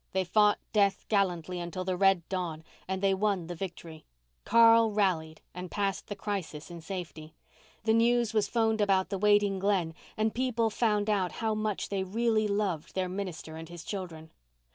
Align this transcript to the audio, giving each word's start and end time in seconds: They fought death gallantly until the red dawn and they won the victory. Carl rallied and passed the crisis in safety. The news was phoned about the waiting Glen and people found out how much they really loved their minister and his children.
They 0.13 0.23
fought 0.23 0.57
death 0.73 1.05
gallantly 1.09 1.59
until 1.59 1.83
the 1.85 1.95
red 1.95 2.27
dawn 2.27 2.63
and 2.87 3.03
they 3.03 3.13
won 3.13 3.45
the 3.45 3.53
victory. 3.53 4.03
Carl 4.45 4.89
rallied 4.91 5.41
and 5.53 5.69
passed 5.69 6.07
the 6.07 6.15
crisis 6.15 6.71
in 6.71 6.81
safety. 6.81 7.35
The 7.83 7.93
news 7.93 8.33
was 8.33 8.47
phoned 8.47 8.81
about 8.81 9.09
the 9.09 9.19
waiting 9.19 9.59
Glen 9.59 9.93
and 10.17 10.33
people 10.33 10.71
found 10.71 11.07
out 11.07 11.33
how 11.33 11.53
much 11.53 11.89
they 11.89 12.03
really 12.03 12.47
loved 12.47 12.95
their 12.95 13.09
minister 13.09 13.57
and 13.57 13.69
his 13.69 13.83
children. 13.83 14.31